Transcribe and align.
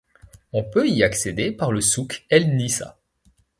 On 0.51 0.63
peut 0.63 0.89
y 0.89 1.03
accéder 1.03 1.51
par 1.51 1.71
le 1.71 1.79
souk 1.79 2.25
El 2.29 2.55
Nissa. 2.55 2.97